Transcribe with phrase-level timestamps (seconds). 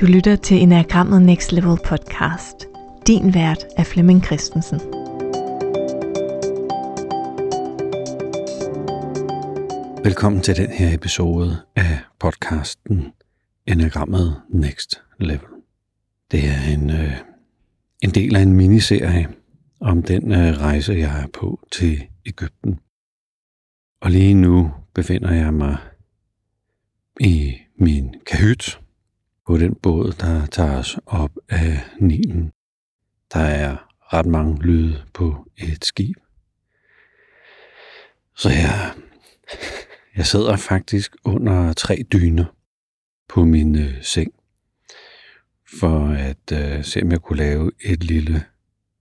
[0.00, 2.56] Du lytter til Enagrammet Next Level podcast.
[3.06, 4.80] Din vært er Flemming Christensen.
[10.04, 13.12] Velkommen til den her episode af podcasten
[13.66, 15.48] Enagrammet Next Level.
[16.30, 17.12] Det er en, øh,
[18.02, 19.28] en del af en miniserie
[19.80, 22.78] om den øh, rejse, jeg er på til Ægypten.
[24.00, 25.76] Og lige nu befinder jeg mig
[27.20, 28.80] i min kahyt
[29.50, 32.52] på den båd, der tager os op af Nilen.
[33.32, 33.76] Der er
[34.12, 36.16] ret mange lyde på et skib.
[38.36, 38.94] Så jeg,
[40.16, 42.44] jeg sidder faktisk under tre dyner
[43.28, 44.32] på min øh, seng,
[45.80, 48.44] for at øh, se, om jeg kunne lave et lille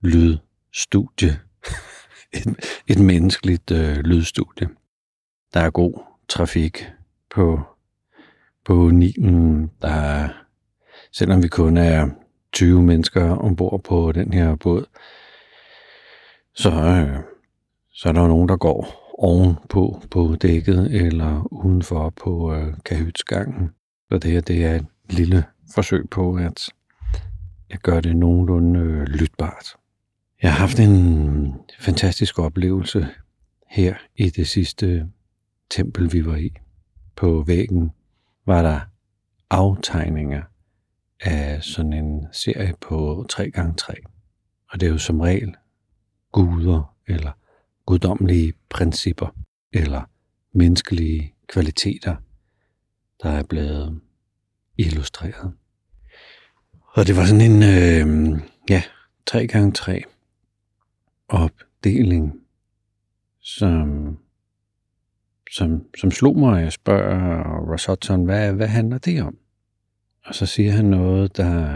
[0.01, 1.39] lydstudie.
[2.37, 4.69] et, et menneskeligt øh, lydstudie.
[5.53, 6.87] Der er god trafik
[7.29, 7.61] på,
[8.65, 9.71] på Nilen.
[9.81, 10.29] Der
[11.11, 12.09] selvom vi kun er
[12.53, 14.85] 20 mennesker ombord på den her båd,
[16.53, 17.19] så, øh,
[17.91, 23.69] så er der nogen, der går ovenpå på dækket eller udenfor på øh, kahytsgangen.
[24.11, 25.43] Så det her det er et lille
[25.75, 26.69] forsøg på, at
[27.69, 29.65] jeg gør det nogenlunde øh, lytbart.
[30.41, 33.07] Jeg har haft en fantastisk oplevelse
[33.69, 35.07] her i det sidste
[35.69, 36.53] tempel, vi var i.
[37.15, 37.91] På væggen
[38.49, 38.79] var der
[39.49, 40.43] aftegninger
[41.19, 43.93] af sådan en serie på 3x3.
[44.71, 45.55] Og det er jo som regel
[46.31, 47.31] guder eller
[47.85, 49.35] guddommelige principper
[49.73, 50.01] eller
[50.53, 52.15] menneskelige kvaliteter,
[53.23, 54.01] der er blevet
[54.77, 55.53] illustreret.
[56.93, 58.39] Og det var sådan en, øh,
[58.69, 58.83] ja,
[59.31, 60.01] 3x3
[61.27, 62.33] opdeling,
[63.41, 64.17] som,
[65.51, 69.37] som, som slog mig, og jeg spørger Ross Hudson, hvad, hvad handler det om?
[70.25, 71.67] Og så siger han noget, der,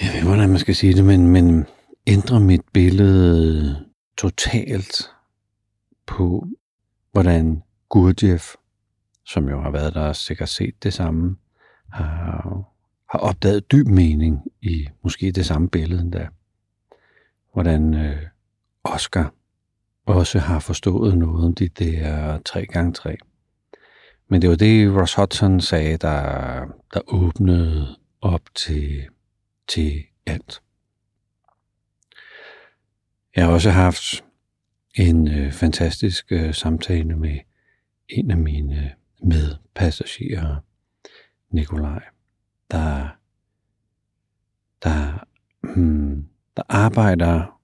[0.00, 1.66] jeg ved hvordan man skal sige det, men, men
[2.06, 3.86] ændrer mit billede
[4.18, 5.10] totalt
[6.06, 6.48] på,
[7.12, 8.54] hvordan Gurdjieff,
[9.24, 11.36] som jo har været der og sikkert set det samme,
[11.92, 12.62] har,
[13.10, 16.28] har opdaget dyb mening i måske det samme billede endda.
[17.52, 18.22] Hvordan øh,
[18.84, 19.32] Oscar
[20.06, 23.16] også har forstået noget om de der 3x3.
[24.28, 26.60] Men det var det, Ross Hudson sagde, der,
[26.94, 29.04] der åbnede op til,
[29.68, 30.62] til alt.
[33.36, 34.24] Jeg har også haft
[34.94, 37.38] en øh, fantastisk øh, samtale med
[38.08, 38.90] en af mine øh,
[39.28, 40.56] medpassagerer,
[41.50, 42.02] Nikolaj,
[42.70, 43.08] der,
[44.82, 45.26] der,
[45.62, 47.60] hmm, der arbejder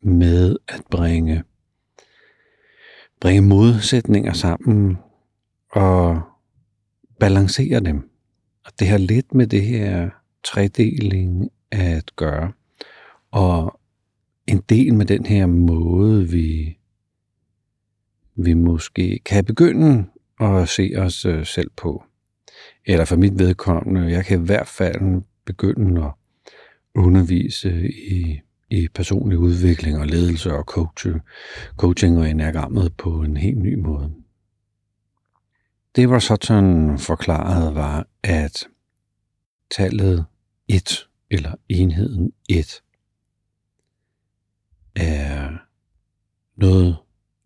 [0.00, 1.44] med at bringe,
[3.20, 4.98] bringe modsætninger sammen
[5.72, 6.20] og
[7.20, 8.10] balancere dem.
[8.64, 10.10] Og det har lidt med det her
[10.44, 12.52] tredeling at gøre.
[13.30, 13.80] Og
[14.46, 16.78] en del med den her måde, vi,
[18.36, 20.04] vi måske kan begynde
[20.40, 22.04] at se os øh, selv på.
[22.86, 26.12] Eller for mit vedkommende, jeg kan i hvert fald begynde at
[26.94, 28.40] undervise i,
[28.70, 31.20] i personlig udvikling og ledelse og coaching,
[31.76, 34.14] coaching og enagrammet på en helt ny måde.
[35.96, 38.66] Det, var sådan forklaret, var, at
[39.70, 40.26] tallet
[40.68, 42.82] 1 eller enheden 1
[44.96, 45.58] er
[46.56, 46.96] noget,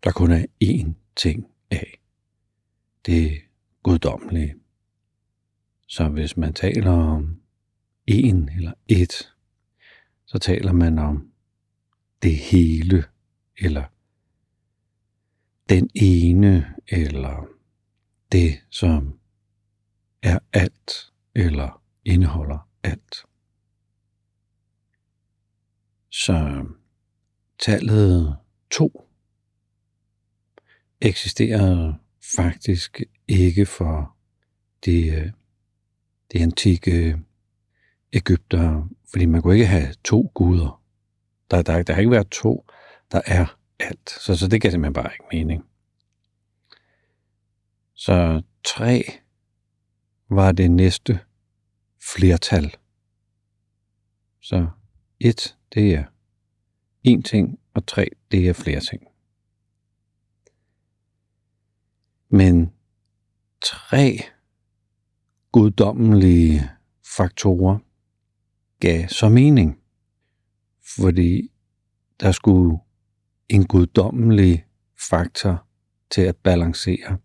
[0.03, 2.01] der kun er én ting af.
[3.05, 3.41] Det
[3.83, 4.55] guddommelige.
[5.87, 7.41] Så hvis man taler om
[8.07, 9.33] en eller et,
[10.31, 11.31] så taler man om
[12.21, 13.03] det hele,
[13.57, 13.85] eller
[15.69, 17.47] den ene, eller
[18.31, 19.19] det, som
[20.21, 23.15] er alt, eller indeholder alt.
[26.09, 26.65] Så
[27.59, 28.37] tallet
[28.69, 29.07] 2
[31.01, 31.93] eksisterer
[32.35, 34.15] faktisk ikke for
[34.85, 35.31] det, øh,
[36.31, 37.19] det antikke
[38.13, 40.81] Ægypter, fordi man kunne ikke have to guder.
[41.51, 42.65] Der, der, der har ikke været to,
[43.11, 44.09] der er alt.
[44.09, 45.65] Så, så det giver simpelthen bare ikke mening.
[47.93, 49.03] Så tre
[50.29, 51.19] var det næste
[52.15, 52.75] flertal.
[54.41, 54.67] Så
[55.19, 56.03] et, det er
[57.03, 59.03] en ting, og tre, det er flere ting.
[62.29, 62.73] Men
[63.61, 64.19] tre
[65.51, 66.69] guddommelige
[67.17, 67.79] faktorer
[68.81, 69.77] gav så mening,
[70.95, 71.51] fordi
[72.19, 72.77] der skulle
[73.49, 74.65] en guddommelig
[75.09, 75.65] faktor
[76.11, 77.17] til at balancere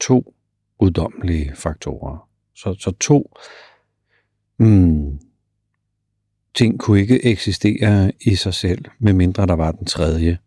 [0.00, 0.34] to
[0.78, 3.34] guddommelige faktorer, Så, så to
[4.58, 5.20] mm,
[6.54, 10.38] ting kunne ikke eksistere i sig selv, medmindre der var den tredje.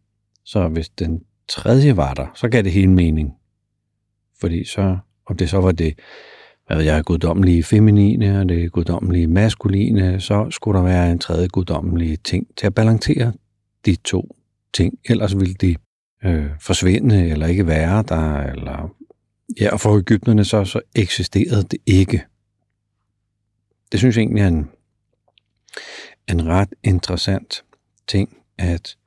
[0.43, 3.33] Så hvis den tredje var der, så gav det hele mening.
[4.39, 5.99] Fordi så, om det så var det,
[6.77, 12.17] ved jeg, guddommelige feminine og det guddommelige maskuline, så skulle der være en tredje guddommelige
[12.17, 13.33] ting til at balancere
[13.85, 14.35] de to
[14.73, 14.99] ting.
[15.09, 15.75] Ellers ville de
[16.25, 18.37] øh, forsvinde eller ikke være der.
[18.37, 18.95] Eller,
[19.61, 22.25] ja, og for Ægypterne så, så eksisterede det ikke.
[23.91, 24.69] Det synes jeg egentlig er en,
[26.29, 27.63] en ret interessant
[28.07, 28.97] ting, at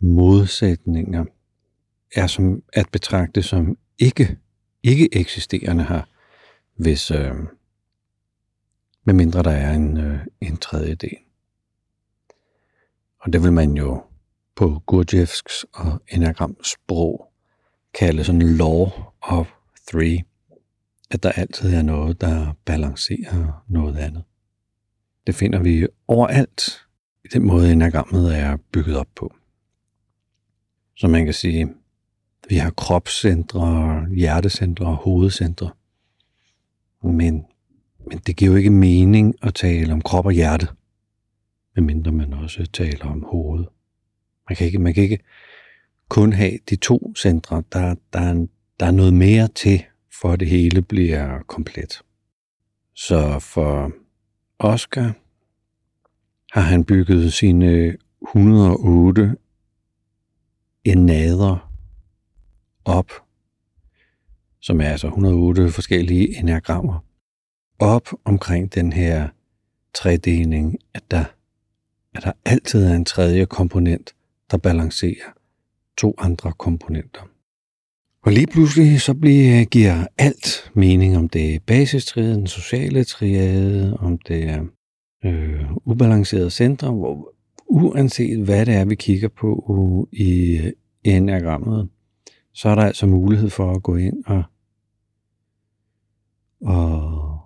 [0.00, 1.24] modsætninger
[2.14, 4.36] er som at betragte som ikke,
[4.82, 6.02] ikke eksisterende her,
[6.82, 7.34] hvis, øh,
[9.04, 11.16] medmindre der er en, øh, en tredje del.
[13.20, 14.02] Og det vil man jo
[14.56, 17.32] på Gurdjieffs og Enagrams sprog
[17.94, 18.90] kalde sådan law
[19.20, 19.48] of
[19.88, 20.24] three,
[21.10, 24.24] at der altid er noget, der balancerer noget andet.
[25.26, 26.86] Det finder vi overalt
[27.24, 29.34] i den måde, enagrammet er bygget op på.
[30.96, 31.74] Så man kan sige,
[32.48, 35.70] vi har kropscentre, hjertecentre og hovedcentre.
[37.04, 37.44] Men,
[38.08, 40.68] men det giver jo ikke mening at tale om krop og hjerte,
[41.76, 43.68] medmindre man også taler om hovedet.
[44.48, 45.18] Man kan ikke, man kan ikke
[46.08, 47.62] kun have de to centre.
[47.72, 48.46] Der, der, er,
[48.80, 49.84] der er noget mere til,
[50.20, 52.02] for at det hele bliver komplet.
[52.94, 53.92] Så for
[54.58, 55.12] Oscar
[56.52, 57.96] har han bygget sine
[58.28, 59.36] 108
[60.84, 61.72] enader
[62.84, 63.10] op,
[64.62, 67.04] som er altså 108 forskellige enagrammer,
[67.78, 69.28] op omkring den her
[69.94, 71.24] tredeling, at der,
[72.14, 74.14] at der altid er en tredje komponent,
[74.50, 75.32] der balancerer
[75.98, 77.28] to andre komponenter.
[78.22, 83.96] Og lige pludselig så bliver, giver alt mening, om det er basistriade, den sociale triade,
[83.96, 84.64] om det er
[85.24, 87.34] øh, ubalancerede centre, hvor
[87.66, 90.72] uanset hvad det er, vi kigger på i øh,
[91.04, 91.88] enagrammet,
[92.54, 94.42] så er der altså mulighed for at gå ind og,
[96.60, 97.38] og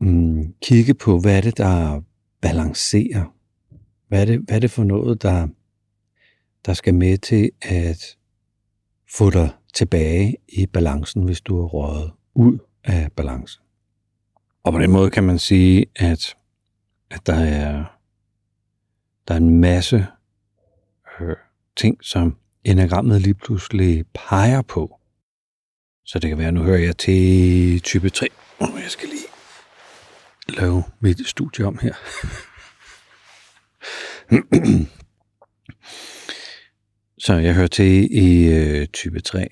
[0.00, 2.00] mm, kigge på, hvad er det, der
[2.40, 3.34] balancerer.
[4.08, 5.48] Hvad er det, hvad er det for noget, der,
[6.66, 8.16] der skal med til at
[9.16, 13.62] få dig tilbage i balancen, hvis du er røget ud af balancen.
[14.64, 16.36] Og på den måde kan man sige, at,
[17.10, 17.84] at der er
[19.28, 20.06] der er en masse
[21.20, 21.36] øh,
[21.76, 24.98] ting, som enagrammet lige pludselig peger på.
[26.04, 28.28] Så det kan være, nu hører jeg til type 3.
[28.60, 29.26] Jeg skal lige
[30.48, 31.94] lave mit studie om her.
[37.24, 39.48] Så jeg hører til i øh, type 3.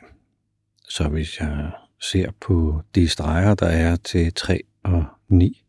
[0.89, 5.65] Så hvis jeg ser på de streger, der er til 3 og 9,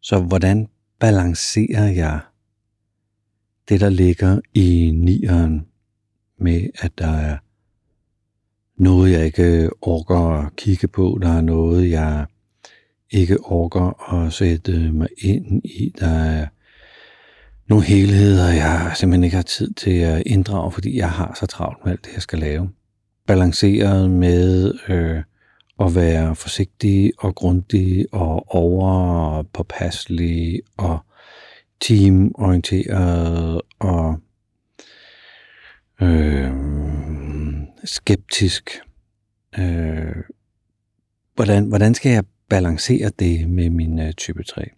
[0.00, 0.68] så hvordan
[0.98, 2.20] balancerer jeg
[3.68, 5.66] det, der ligger i nieren,
[6.38, 7.36] med at der er
[8.76, 12.26] noget, jeg ikke orker at kigge på, der er noget, jeg
[13.10, 16.46] ikke orker at sætte mig ind i, der er
[17.68, 21.84] nogle helheder, jeg simpelthen ikke har tid til at inddrage, fordi jeg har så travlt
[21.84, 22.70] med alt det, jeg skal lave.
[23.26, 25.22] Balanceret med øh,
[25.80, 30.98] at være forsigtig og grundig og overpåpasselig og
[31.80, 34.18] teamorienteret og
[36.02, 36.50] øh,
[37.84, 38.70] skeptisk.
[39.58, 40.16] Øh,
[41.34, 44.70] hvordan, hvordan skal jeg balancere det med min øh, type 3?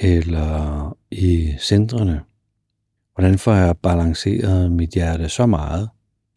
[0.00, 2.20] Eller i centrene?
[3.14, 5.88] Hvordan får jeg balanceret mit hjerte så meget,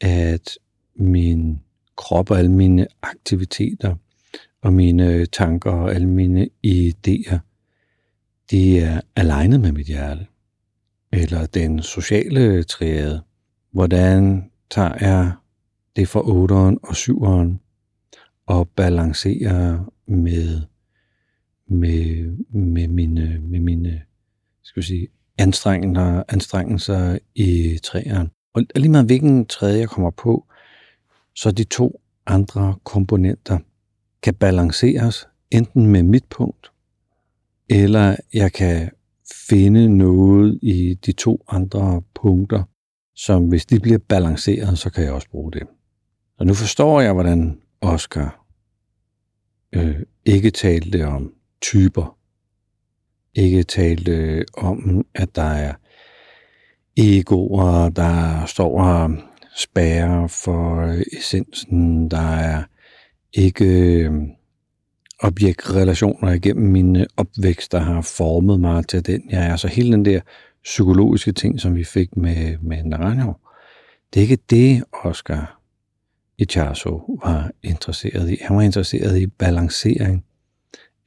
[0.01, 0.57] at
[0.95, 1.59] min
[1.95, 3.95] krop og alle mine aktiviteter
[4.61, 7.37] og mine øh, tanker og alle mine idéer,
[8.51, 10.27] de er alignet med mit hjerte?
[11.11, 13.21] Eller den sociale triade?
[13.73, 15.31] Hvordan tager jeg
[15.95, 17.57] det fra 8'eren og 7'eren
[18.45, 20.61] og balancerer med,
[21.67, 24.01] med, med mine, med mine
[24.63, 28.29] skal vi sige, anstrengelser, anstrengelser i træerne.
[28.53, 30.45] Og lige meget hvilken træde jeg kommer på,
[31.35, 33.59] så de to andre komponenter
[34.23, 36.71] kan balanceres enten med mit punkt,
[37.69, 38.91] eller jeg kan
[39.49, 42.63] finde noget i de to andre punkter,
[43.15, 45.63] som hvis de bliver balanceret, så kan jeg også bruge det.
[46.39, 48.45] Og nu forstår jeg, hvordan Oscar
[49.73, 52.17] øh, ikke talte om typer,
[53.35, 55.73] ikke talte om, at der er
[56.97, 59.11] egoer, der står og
[59.55, 62.63] spærrer for øh, essensen, der er
[63.33, 64.11] ikke øh,
[65.19, 69.55] objektrelationer igennem min opvækst, der har formet mig til den, jeg er.
[69.55, 70.21] Så hele den der
[70.63, 73.33] psykologiske ting, som vi fik med, med Naranjo,
[74.13, 75.59] det er ikke det, Oscar
[76.37, 78.37] Ichazo var interesseret i.
[78.41, 80.25] Han var interesseret i balancering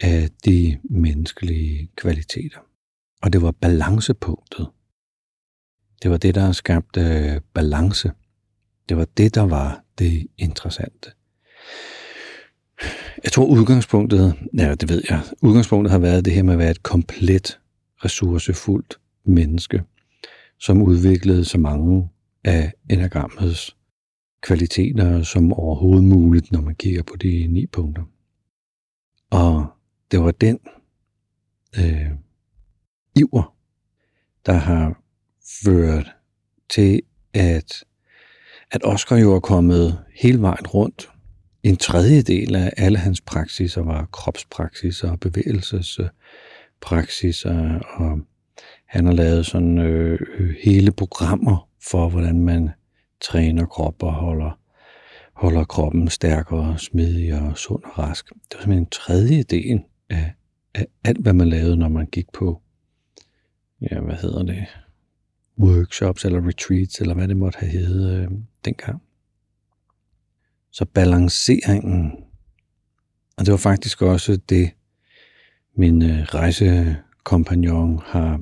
[0.00, 2.58] af de menneskelige kvaliteter.
[3.22, 4.66] Og det var balancepunktet.
[6.02, 8.10] Det var det, der skabte balance.
[8.88, 11.10] Det var det, der var det interessante.
[13.24, 16.70] Jeg tror udgangspunktet, ja det ved jeg, udgangspunktet har været det her med at være
[16.70, 17.60] et komplet
[18.04, 19.82] ressourcefuldt menneske,
[20.58, 22.08] som udviklede så mange
[22.44, 23.76] af enagrammets
[24.42, 28.02] kvaliteter som overhovedet muligt, når man kigger på de ni punkter.
[29.30, 29.66] Og
[30.10, 30.58] det var den
[31.78, 32.10] øh,
[33.16, 33.56] iver,
[34.46, 35.02] der har
[35.64, 36.14] ført
[36.70, 37.02] til,
[37.34, 37.84] at,
[38.70, 41.10] at Oscar jo er kommet hele vejen rundt.
[41.62, 48.20] En tredjedel af alle hans praksiser var kropspraksiser og bevægelsespraksiser, og
[48.86, 50.18] han har lavet sådan øh,
[50.64, 52.70] hele programmer for, hvordan man
[53.20, 54.58] træner krop og holder,
[55.32, 58.28] holder kroppen stærkere, smidigere, sund og rask.
[58.28, 60.32] Det var simpelthen en tredjedel af,
[60.74, 62.62] af alt, hvad man lavede, når man gik på,
[63.80, 64.66] ja, hvad hedder det,
[65.58, 68.30] workshops eller retreats, eller hvad det måtte have heddet øh,
[68.64, 69.02] dengang.
[70.70, 72.12] Så balanceringen,
[73.36, 74.70] og det var faktisk også det,
[75.76, 78.40] min øh, rejsekompagnon har,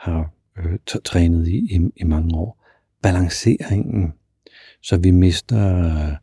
[0.00, 2.66] har øh, trænet i, i i mange år.
[3.02, 4.12] Balanceringen,
[4.82, 6.16] så vi mister øh,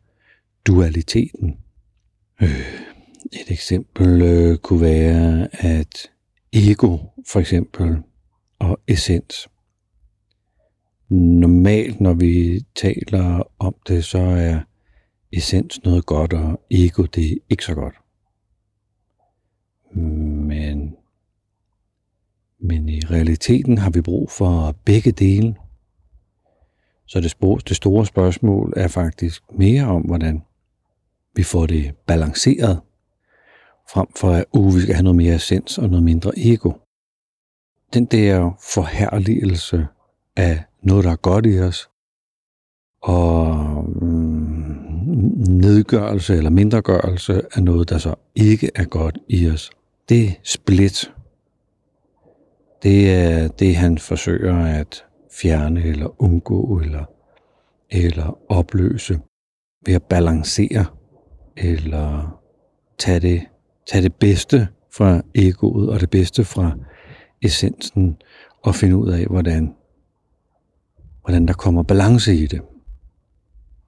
[0.66, 1.56] dualiteten.
[2.42, 2.88] Øh,
[3.32, 6.10] et eksempel øh, kunne være, at
[6.52, 7.96] ego for eksempel
[8.58, 9.48] og essens.
[11.08, 14.60] Normalt, når vi taler om det, så er
[15.32, 17.94] essens noget godt, og ego det er ikke så godt.
[22.60, 25.54] Men, i realiteten har vi brug for begge dele.
[27.06, 30.42] Så det, det store spørgsmål er faktisk mere om, hvordan
[31.34, 32.80] vi får det balanceret,
[33.92, 36.72] frem for at uh, vi skal have noget mere essens og noget mindre ego.
[37.94, 39.86] Den der forherligelse
[40.36, 41.88] af noget, der er godt i os,
[43.02, 43.56] og
[44.02, 44.68] mm,
[45.48, 49.70] nedgørelse eller mindregørelse af noget, der så ikke er godt i os.
[50.08, 51.12] Det split,
[52.82, 55.04] det er det, han forsøger at
[55.40, 57.04] fjerne eller undgå eller,
[57.90, 59.20] eller opløse
[59.86, 60.86] ved at balancere
[61.56, 62.40] eller
[62.98, 63.42] tage det,
[63.86, 66.72] tage det bedste fra egoet og det bedste fra
[67.42, 68.16] essensen
[68.62, 69.74] og finde ud af, hvordan,
[71.20, 72.60] hvordan der kommer balance i det.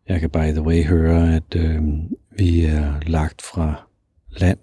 [0.09, 1.83] Jeg kan by the way høre, at øh,
[2.39, 3.89] vi er lagt fra
[4.31, 4.59] land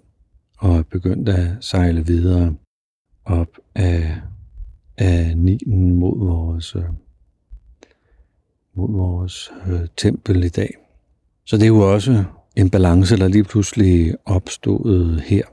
[0.58, 2.54] og er begyndt at sejle videre
[3.28, 4.20] op af,
[4.96, 6.82] af Nilen mod vores, øh,
[8.74, 10.74] mod vores øh, tempel i dag.
[11.44, 12.24] Så det er jo også
[12.56, 15.44] en balance, der lige pludselig opstod her,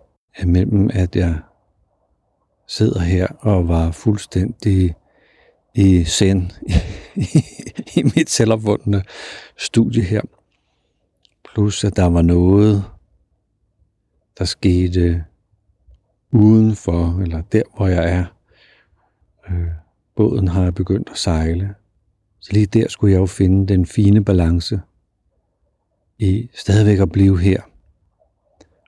[0.46, 1.40] mellem at jeg
[2.68, 4.96] sidder her og var fuldstændig
[5.76, 6.52] i send
[7.98, 9.04] i mit selvopvundne
[9.58, 10.22] studie her.
[11.54, 12.84] Plus at der var noget,
[14.38, 15.24] der skete
[16.36, 18.26] udenfor, eller der hvor jeg er.
[19.50, 19.68] Øh,
[20.16, 21.76] båden har begyndt at sejle.
[22.40, 24.82] Så lige der skulle jeg jo finde den fine balance
[26.20, 27.62] i stadigvæk at blive her.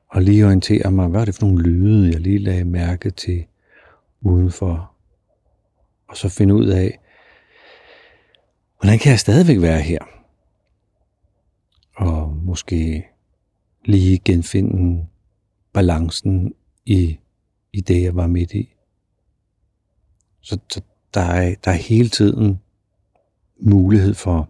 [0.10, 3.46] Og lige orientere mig, hvad er det for nogle lyde, jeg lige lagde mærke til
[4.22, 4.92] udenfor.
[6.08, 7.00] Og så finde ud af,
[8.80, 10.00] hvordan kan jeg stadigvæk være her?
[11.96, 13.08] Og måske
[13.86, 15.08] lige genfinde
[15.74, 16.54] balancen
[16.86, 17.20] i,
[17.78, 18.74] i det, jeg var midt i.
[20.42, 20.82] Så, så
[21.14, 22.60] der, er, der er hele tiden
[23.60, 24.50] mulighed for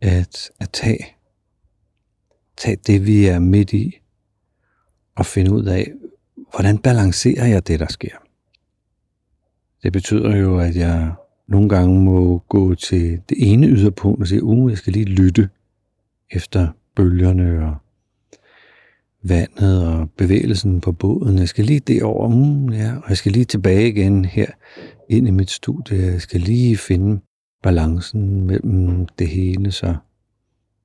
[0.00, 1.06] at, at tage,
[2.56, 3.98] tage det, vi er midt i,
[5.14, 5.92] og finde ud af,
[6.50, 8.16] hvordan balancerer jeg det, der sker.
[9.82, 11.12] Det betyder jo, at jeg
[11.46, 15.48] nogle gange må gå til det ene yderpunkt og sige, uh, jeg skal lige lytte
[16.30, 17.76] efter bølgerne og
[19.22, 21.38] vandet og bevægelsen på båden.
[21.38, 24.46] Jeg skal lige derover, mm, ja, og jeg skal lige tilbage igen her
[25.08, 26.06] ind i mit studie.
[26.06, 27.20] Jeg skal lige finde
[27.62, 29.96] balancen mellem det hele, så,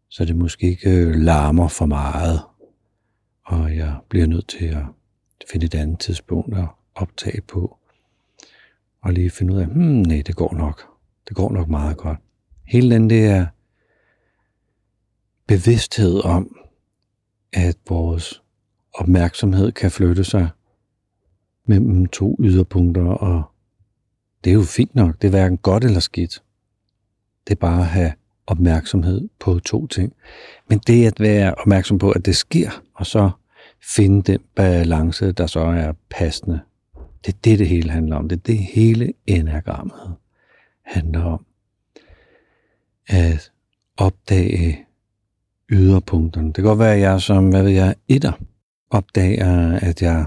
[0.10, 2.40] så det måske ikke øh, larmer for meget,
[3.46, 4.84] og jeg bliver nødt til at
[5.52, 7.78] finde et andet tidspunkt at optage på,
[9.02, 10.84] og lige finde ud af, hmm, nej, det går nok.
[11.28, 12.20] Det går nok meget godt.
[12.68, 13.46] Hele den der
[15.48, 16.63] bevidsthed om,
[17.54, 18.42] at vores
[18.94, 20.50] opmærksomhed kan flytte sig
[21.66, 23.44] mellem to yderpunkter, og
[24.44, 25.22] det er jo fint nok.
[25.22, 26.44] Det er hverken godt eller skidt.
[27.48, 28.14] Det er bare at have
[28.48, 30.14] opmærksomhed på to ting.
[30.70, 33.32] Men det at være opmærksom på, at det sker, og så
[33.96, 36.60] finde den balance, der så er passende.
[37.26, 38.30] Det er det, det hele handler om.
[38.30, 40.16] Det er det hele enagrammet
[40.86, 41.46] handler om.
[43.08, 43.52] At
[43.98, 44.86] opdage
[45.72, 46.48] yderpunkterne.
[46.48, 48.32] Det kan godt være, at jeg som, hvad ved jeg, etter
[48.90, 50.26] opdager, at jeg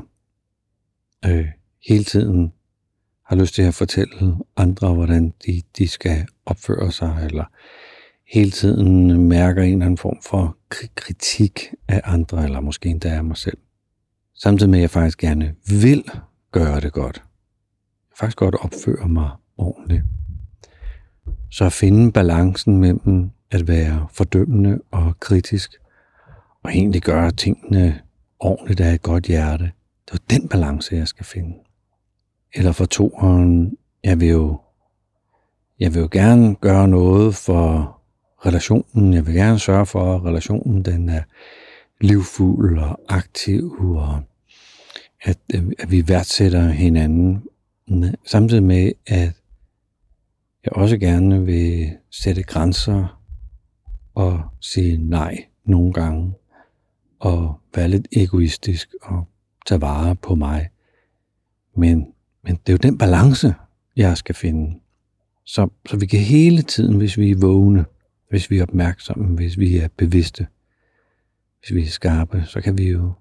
[1.26, 1.47] øh,
[1.88, 2.52] hele tiden
[3.25, 7.45] har lyst til at fortælle andre, hvordan de, de skal opføre sig, eller
[8.33, 10.57] hele tiden mærker en eller anden form for
[10.95, 13.59] kritik af andre, eller måske endda af mig selv.
[14.35, 16.05] Samtidig med, at jeg faktisk gerne vil
[16.52, 17.16] gøre det godt.
[18.11, 20.02] Jeg faktisk godt opføre mig ordentligt.
[21.50, 25.74] Så at finde balancen mellem at være fordømmende og kritisk,
[26.62, 28.00] og egentlig gøre tingene
[28.40, 29.72] ordentligt af et godt hjerte,
[30.06, 31.54] det er den balance, jeg skal finde.
[32.54, 34.60] Eller for toeren, jeg vil jo,
[35.80, 37.96] jeg vil jo gerne gøre noget for
[38.46, 39.14] relationen.
[39.14, 41.22] Jeg vil gerne sørge for, at relationen den er
[42.00, 44.22] livfuld og aktiv, og
[45.22, 47.44] at, øh, at vi værdsætter hinanden,
[48.24, 49.32] samtidig med, at
[50.64, 53.15] jeg også gerne vil sætte grænser
[54.16, 56.35] og sige nej nogle gange,
[57.18, 59.28] og være lidt egoistisk og
[59.66, 60.70] tage vare på mig.
[61.76, 62.06] Men,
[62.42, 63.54] men det er jo den balance,
[63.96, 64.80] jeg skal finde.
[65.44, 67.85] Så, så vi kan hele tiden, hvis vi er vågne,
[68.30, 70.46] hvis vi er opmærksomme, hvis vi er bevidste,
[71.61, 73.12] hvis vi er skarpe, så kan vi jo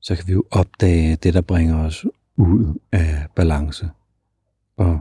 [0.00, 2.06] så kan vi jo opdage det, der bringer os
[2.36, 3.90] ud af balance
[4.76, 4.98] og,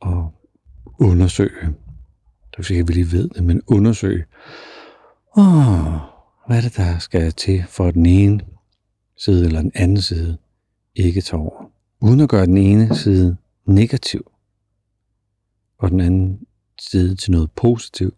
[0.00, 0.34] og
[0.98, 1.74] undersøge.
[2.58, 4.24] Det er ikke, at vi lige ved det, men undersøg,
[5.36, 5.94] Åh,
[6.46, 8.40] hvad er det, der skal til for at den ene
[9.16, 10.38] side eller den anden side
[10.94, 11.70] ikke tager over?
[12.00, 14.30] Uden at gøre den ene side negativ
[15.78, 16.46] og den anden
[16.80, 18.14] side til noget positivt,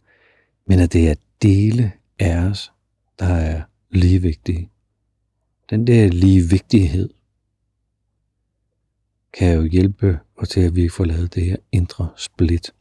[0.66, 2.72] men at det er dele af os,
[3.18, 4.70] der er lige vigtige.
[5.70, 7.10] Den der lige vigtighed
[9.32, 12.72] kan jo hjælpe os til, at vi får lavet det her indre split.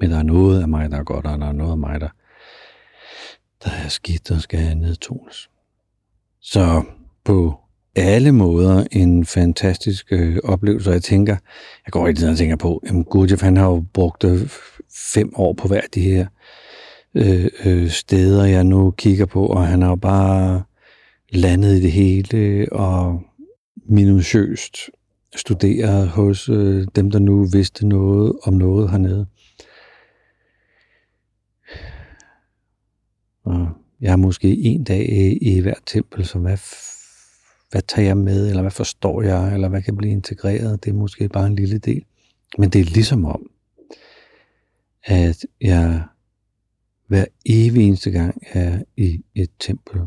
[0.00, 2.00] Men der er noget af mig, der er godt, og der er noget af mig,
[2.00, 2.08] der,
[3.64, 5.50] der er skidt og skal nedtones.
[6.40, 6.82] Så
[7.24, 7.60] på
[7.96, 11.36] alle måder en fantastisk øh, oplevelse, og jeg tænker,
[11.86, 14.48] jeg går rigtig og tænker på, at Gurdjieff han har jo brugt øh,
[15.14, 16.26] fem år på hver de her
[17.14, 20.62] øh, øh, steder, jeg nu kigger på, og han har jo bare
[21.32, 23.22] landet i det hele, og
[23.88, 24.76] minutiøst
[25.36, 29.26] studeret hos øh, dem, der nu vidste noget om noget hernede.
[33.50, 33.68] Og
[34.00, 36.58] jeg er måske en dag i, i hvert tempel, så hvad
[37.70, 40.94] hvad tager jeg med, eller hvad forstår jeg, eller hvad kan blive integreret, det er
[40.94, 42.04] måske bare en lille del.
[42.58, 43.50] Men det er ligesom om,
[45.04, 46.04] at jeg
[47.06, 50.00] hver evig eneste gang er i et tempel,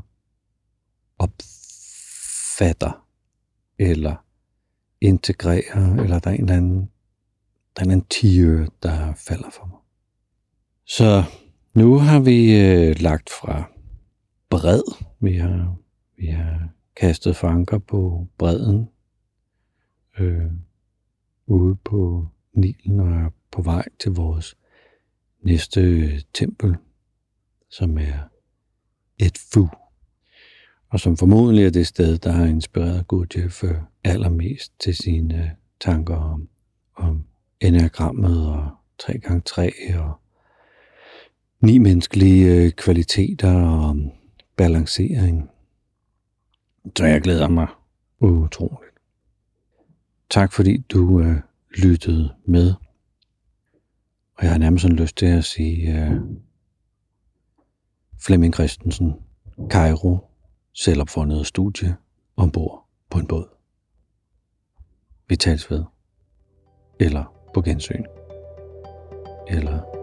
[1.19, 3.07] opfatter,
[3.79, 4.15] eller
[5.01, 6.89] integrerer, eller der er en eller anden,
[7.75, 9.79] der er en anden tiger, der falder for mig.
[10.85, 11.23] Så
[11.73, 13.63] nu har vi øh, lagt fra
[14.49, 14.83] bred,
[15.19, 15.77] vi har,
[16.17, 18.89] vi har kastet fanker på bredden
[20.19, 20.51] øh,
[21.47, 24.55] ude på Nilen og er på vej til vores
[25.41, 26.75] næste øh, tempel,
[27.69, 28.29] som er
[29.19, 29.67] et fu.
[30.89, 35.49] Og som formodentlig er det sted, der har inspireret Gurdjieff øh, allermest til sine øh,
[35.79, 36.49] tanker om,
[36.95, 37.23] om
[37.59, 38.69] enagrammet og
[39.03, 39.61] 3x3
[39.97, 40.19] og
[41.63, 43.95] ni menneskelige kvaliteter og
[44.55, 45.49] balancering.
[46.97, 47.67] Så jeg glæder mig
[48.19, 48.95] utroligt.
[50.29, 51.35] Tak fordi du øh,
[51.77, 52.73] lyttede med.
[54.37, 56.11] Og jeg har nærmest sådan lyst til at sige øh,
[58.19, 59.13] Flemming Christensen,
[59.69, 60.17] Cairo,
[60.73, 61.95] selvopfundet studie
[62.35, 63.47] ombord på en båd.
[65.27, 65.83] Vi tales ved.
[66.99, 68.03] Eller på gensyn.
[69.47, 70.02] Eller